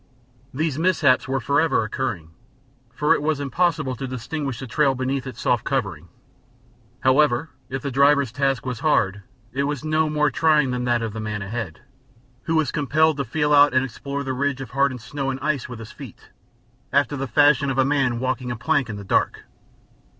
[0.51, 2.31] These mishaps were forever occurring,
[2.91, 6.07] for it was impossible to distinguish the trail beneath its soft covering.
[7.01, 9.21] However, if the driver's task was hard
[9.53, 11.81] it was no more trying than that of the man ahead,
[12.45, 15.69] who was compelled to feel out and explore the ridge of hardened snow and ice
[15.69, 16.29] with his feet,
[16.91, 19.43] after the fashion of a man walking a plank in the dark.